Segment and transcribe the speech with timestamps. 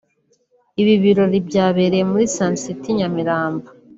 [0.81, 3.67] Ibi birori byabereye muri Sun City i Nyamirambo